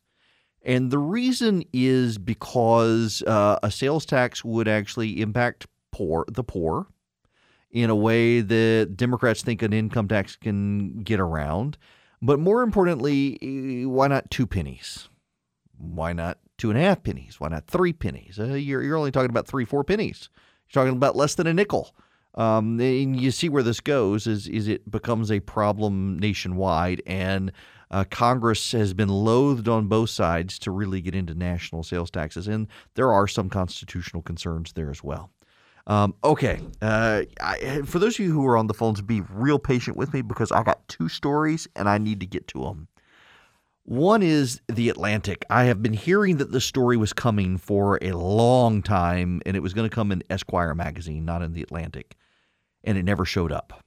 [0.63, 6.87] And the reason is because uh, a sales tax would actually impact poor the poor
[7.71, 11.77] in a way that Democrats think an income tax can get around.
[12.23, 15.11] But more importantly, eh, why not two pennies?
[15.77, 17.39] Why not two and a half pennies?
[17.39, 18.41] Why not three pennies?
[18.41, 20.31] Uh, you're, you're only talking about three, four pennies.
[20.69, 21.95] You're talking about less than a nickel.
[22.35, 27.51] Um, and you see where this goes is is it becomes a problem nationwide, and
[27.91, 32.47] uh, Congress has been loathed on both sides to really get into national sales taxes,
[32.47, 35.31] and there are some constitutional concerns there as well.
[35.87, 39.59] Um, okay, uh, I, for those of you who are on the phones, be real
[39.59, 42.87] patient with me because I got two stories and I need to get to them.
[43.85, 45.45] One is The Atlantic.
[45.51, 49.61] I have been hearing that the story was coming for a long time and it
[49.61, 52.15] was going to come in Esquire magazine, not in The Atlantic,
[52.85, 53.85] and it never showed up.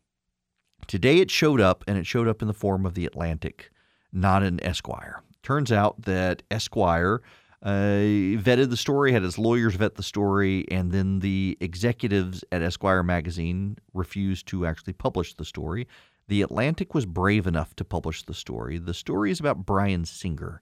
[0.88, 3.72] Today it showed up and it showed up in the form of The Atlantic,
[4.12, 5.24] not in Esquire.
[5.42, 7.22] Turns out that Esquire
[7.64, 12.62] uh, vetted the story, had his lawyers vet the story, and then the executives at
[12.62, 15.88] Esquire magazine refused to actually publish the story.
[16.28, 18.78] The Atlantic was brave enough to publish the story.
[18.78, 20.62] The story is about Bryan Singer.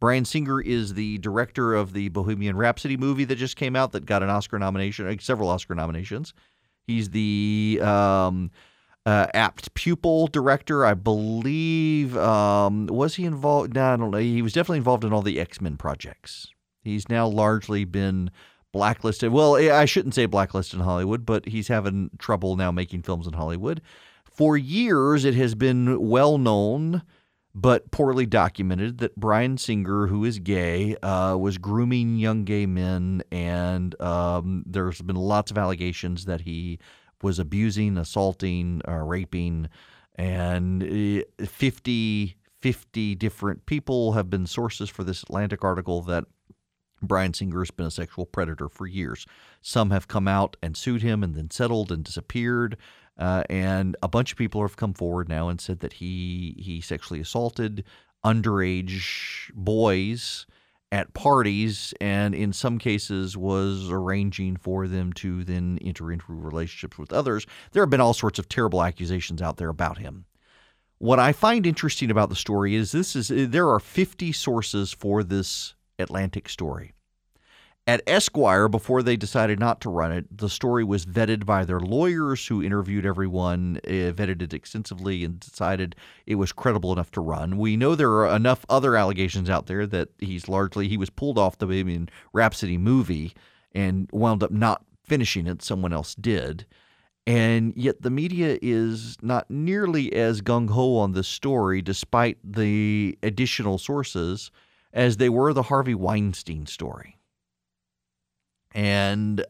[0.00, 4.04] Bryan Singer is the director of the Bohemian Rhapsody movie that just came out that
[4.04, 6.34] got an Oscar nomination, uh, several Oscar nominations.
[6.86, 8.50] He's the um,
[9.06, 12.16] uh, apt pupil director, I believe.
[12.16, 13.74] Um, was he involved?
[13.74, 14.18] No, I don't know.
[14.18, 16.48] He was definitely involved in all the X Men projects.
[16.82, 18.30] He's now largely been
[18.72, 19.32] blacklisted.
[19.32, 23.34] Well, I shouldn't say blacklisted in Hollywood, but he's having trouble now making films in
[23.34, 23.80] Hollywood.
[24.24, 27.02] For years, it has been well known,
[27.54, 33.22] but poorly documented, that Bryan Singer, who is gay, uh, was grooming young gay men,
[33.30, 36.78] and um, there's been lots of allegations that he
[37.22, 39.68] was abusing, assaulting, uh, raping,
[40.16, 46.24] and uh, 50, 50 different people have been sources for this Atlantic article that
[47.02, 49.26] Bryan Singer has been a sexual predator for years.
[49.60, 52.76] Some have come out and sued him and then settled and disappeared.
[53.22, 56.80] Uh, and a bunch of people have come forward now and said that he he
[56.80, 57.84] sexually assaulted
[58.24, 60.44] underage boys
[60.90, 66.98] at parties and in some cases was arranging for them to then enter into relationships
[66.98, 67.46] with others.
[67.70, 70.24] There have been all sorts of terrible accusations out there about him.
[70.98, 75.22] What I find interesting about the story is this is there are 50 sources for
[75.22, 76.92] this Atlantic story.
[77.84, 81.80] At Esquire, before they decided not to run it, the story was vetted by their
[81.80, 87.20] lawyers who interviewed everyone, uh, vetted it extensively, and decided it was credible enough to
[87.20, 87.58] run.
[87.58, 91.38] We know there are enough other allegations out there that he's largely, he was pulled
[91.38, 93.34] off the Bohemian Rhapsody movie
[93.72, 95.60] and wound up not finishing it.
[95.60, 96.66] Someone else did.
[97.26, 103.18] And yet the media is not nearly as gung ho on this story, despite the
[103.24, 104.52] additional sources,
[104.92, 107.18] as they were the Harvey Weinstein story.
[108.74, 109.44] And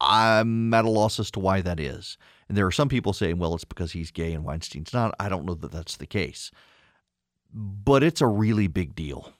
[0.00, 2.18] I'm at a loss as to why that is.
[2.48, 5.14] And there are some people saying, well, it's because he's gay and Weinstein's not.
[5.20, 6.50] I don't know that that's the case.
[7.52, 9.32] But it's a really big deal.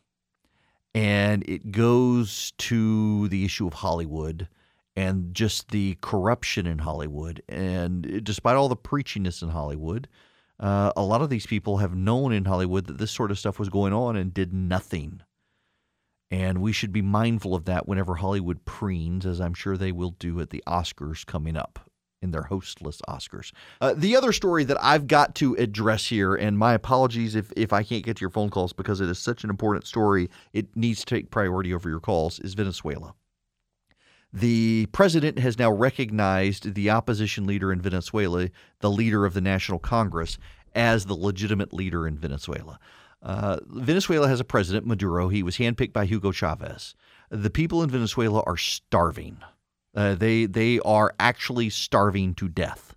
[0.95, 4.49] And it goes to the issue of Hollywood
[4.97, 7.43] and just the corruption in Hollywood.
[7.49, 10.09] And despite all the preachiness in Hollywood,
[10.59, 13.59] uh, a lot of these people have known in Hollywood that this sort of stuff
[13.59, 15.23] was going on and did nothing.
[16.31, 20.11] And we should be mindful of that whenever Hollywood preens, as I'm sure they will
[20.11, 21.89] do at the Oscars coming up
[22.21, 23.53] in their hostless Oscars.
[23.81, 27.73] Uh, the other story that I've got to address here, and my apologies if, if
[27.73, 30.75] I can't get to your phone calls because it is such an important story, it
[30.77, 33.15] needs to take priority over your calls, is Venezuela.
[34.33, 38.49] The president has now recognized the opposition leader in Venezuela,
[38.81, 40.39] the leader of the National Congress,
[40.75, 42.79] as the legitimate leader in Venezuela.
[43.23, 45.29] Uh, Venezuela has a president, Maduro.
[45.29, 46.95] He was handpicked by Hugo Chavez.
[47.31, 49.39] The people in Venezuela are starving.
[49.95, 52.95] Uh, they they are actually starving to death.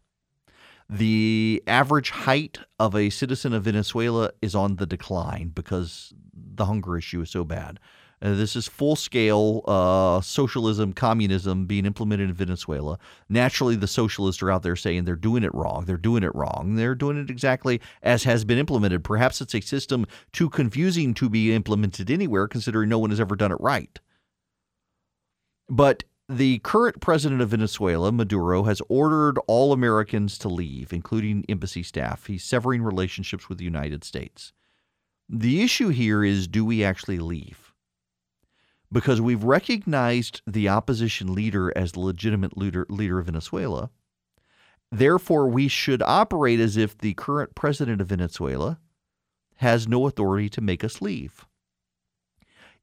[0.89, 6.97] The average height of a citizen of Venezuela is on the decline because the hunger
[6.97, 7.79] issue is so bad.
[8.21, 12.99] Uh, this is full scale uh, socialism, communism being implemented in Venezuela.
[13.29, 15.85] Naturally, the socialists are out there saying they're doing it wrong.
[15.85, 16.75] They're doing it wrong.
[16.75, 19.03] They're doing it exactly as has been implemented.
[19.03, 23.35] Perhaps it's a system too confusing to be implemented anywhere, considering no one has ever
[23.35, 23.99] done it right.
[25.67, 31.83] But the current president of Venezuela, Maduro, has ordered all Americans to leave, including embassy
[31.83, 32.27] staff.
[32.27, 34.53] He's severing relationships with the United States.
[35.27, 37.60] The issue here is do we actually leave?
[38.91, 43.89] Because we've recognized the opposition leader as the legitimate leader, leader of Venezuela.
[44.91, 48.79] Therefore, we should operate as if the current president of Venezuela
[49.55, 51.45] has no authority to make us leave.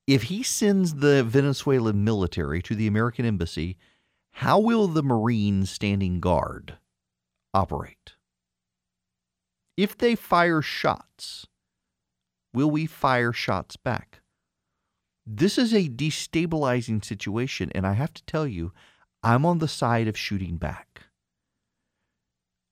[0.06, 3.76] If he sends the Venezuelan military to the American embassy,
[4.30, 6.78] how will the Marines standing guard
[7.52, 8.14] operate?
[9.76, 11.46] If they fire shots,
[12.54, 14.22] will we fire shots back?
[15.30, 18.72] This is a destabilizing situation, and I have to tell you,
[19.22, 21.02] I'm on the side of shooting back.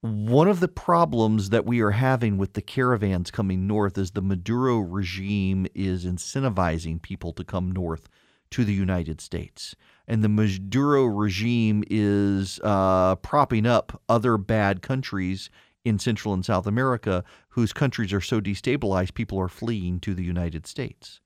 [0.00, 4.22] One of the problems that we are having with the caravans coming north is the
[4.22, 8.08] Maduro regime is incentivizing people to come north
[8.52, 9.76] to the United States.
[10.08, 15.50] And the Maduro regime is uh, propping up other bad countries
[15.84, 20.24] in Central and South America whose countries are so destabilized, people are fleeing to the
[20.24, 21.20] United States.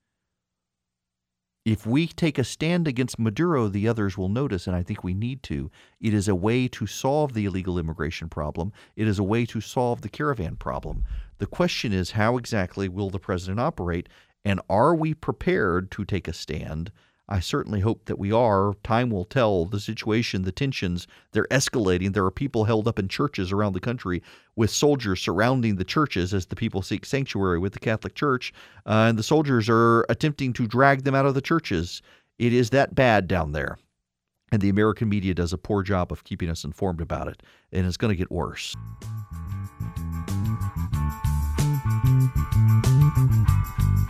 [1.63, 5.13] If we take a stand against Maduro, the others will notice, and I think we
[5.13, 5.69] need to.
[5.99, 8.73] It is a way to solve the illegal immigration problem.
[8.95, 11.03] It is a way to solve the caravan problem.
[11.37, 14.09] The question is how exactly will the president operate,
[14.43, 16.91] and are we prepared to take a stand
[17.31, 18.73] I certainly hope that we are.
[18.83, 19.63] Time will tell.
[19.63, 22.11] The situation, the tensions, they're escalating.
[22.11, 24.21] There are people held up in churches around the country
[24.57, 28.51] with soldiers surrounding the churches as the people seek sanctuary with the Catholic Church.
[28.85, 32.01] Uh, and the soldiers are attempting to drag them out of the churches.
[32.37, 33.77] It is that bad down there.
[34.51, 37.41] And the American media does a poor job of keeping us informed about it.
[37.71, 38.75] And it's going to get worse.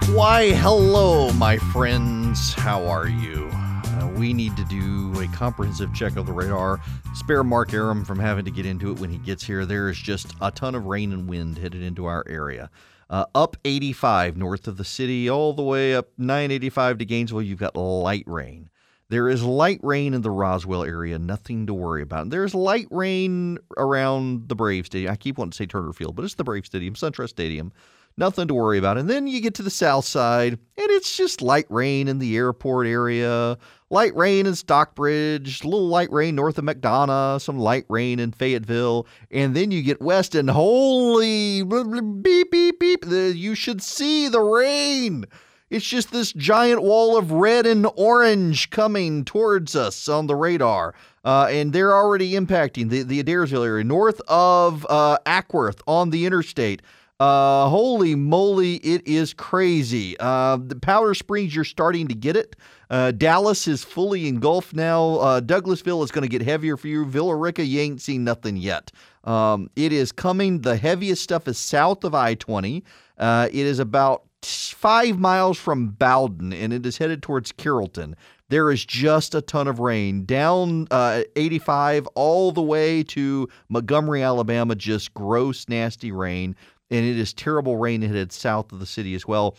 [0.09, 2.53] Why, hello, my friends.
[2.53, 3.49] How are you?
[3.53, 6.81] Uh, we need to do a comprehensive check of the radar.
[7.13, 9.65] Spare Mark Arum from having to get into it when he gets here.
[9.65, 12.69] There is just a ton of rain and wind headed into our area.
[13.09, 17.59] Uh, up 85 north of the city, all the way up 985 to Gainesville, you've
[17.59, 18.69] got light rain.
[19.07, 22.29] There is light rain in the Roswell area, nothing to worry about.
[22.29, 25.11] There's light rain around the Brave Stadium.
[25.11, 27.71] I keep wanting to say Turner Field, but it's the Brave Stadium, SunTrust Stadium
[28.17, 28.97] nothing to worry about.
[28.97, 30.59] And then you get to the south side, and
[30.89, 33.57] it's just light rain in the airport area,
[33.89, 38.31] light rain in Stockbridge, a little light rain north of McDonough, some light rain in
[38.31, 44.41] Fayetteville, and then you get west, and holy beep, beep, beep, you should see the
[44.41, 45.25] rain.
[45.71, 50.93] It's just this giant wall of red and orange coming towards us on the radar.
[51.23, 56.25] Uh, and they're already impacting the, the Adairsville area north of uh, Acworth on the
[56.25, 56.81] interstate.
[57.21, 60.15] Uh, holy moly, it is crazy.
[60.19, 62.55] Uh, the Powder Springs, you're starting to get it.
[62.89, 65.17] Uh, Dallas is fully engulfed now.
[65.17, 67.05] Uh, Douglasville is going to get heavier for you.
[67.05, 68.91] Villa Rica, you ain't seen nothing yet.
[69.23, 70.61] Um, it is coming.
[70.61, 72.83] The heaviest stuff is south of I 20.
[73.19, 78.15] Uh, it is about five miles from Bowdon, and it is headed towards Carrollton.
[78.49, 84.23] There is just a ton of rain down uh, 85 all the way to Montgomery,
[84.23, 84.73] Alabama.
[84.73, 86.55] Just gross, nasty rain
[86.91, 89.55] and it is terrible rain headed south of the city as well.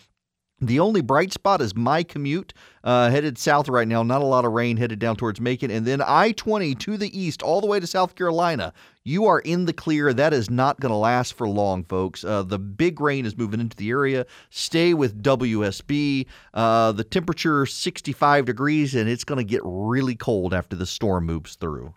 [0.62, 2.54] The only bright spot is my commute
[2.84, 4.04] uh, headed south right now.
[4.04, 5.72] Not a lot of rain headed down towards Macon.
[5.72, 8.72] And then I 20 to the east, all the way to South Carolina.
[9.02, 10.12] You are in the clear.
[10.12, 12.22] That is not going to last for long, folks.
[12.22, 14.24] Uh, the big rain is moving into the area.
[14.50, 16.26] Stay with WSB.
[16.54, 21.26] Uh, the temperature 65 degrees, and it's going to get really cold after the storm
[21.26, 21.92] moves through.